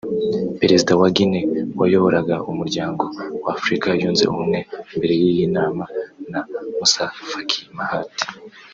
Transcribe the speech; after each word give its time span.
Perezida 0.59 0.91
wa 1.01 1.09
Guinnée 1.15 1.47
wayoboraga 1.79 2.35
umuryango 2.51 3.03
w’Afrika 3.45 3.87
yunze 3.99 4.23
ubumwe 4.31 4.59
mbere 4.97 5.13
y’iyi 5.21 5.45
nama 5.57 5.83
na 6.31 6.39
Moussa 6.77 7.05
Faki 7.29 7.59
Mahamat 7.77 8.15